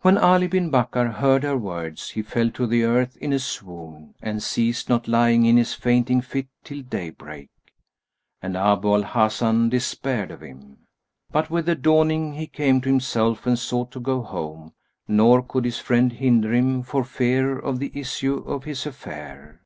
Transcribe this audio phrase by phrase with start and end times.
[0.00, 4.14] When Ali bin Bakkar heard her words, he fell to the earth in a swoon
[4.22, 7.50] and ceased not lying in his fainting fit till day break;
[8.40, 10.78] and Abu al Hasan despaired of him.
[11.30, 14.72] But, with the dawning, he came to himself and sought to go home;
[15.06, 19.60] nor could his friend hinder him, for fear of the issue of his affair.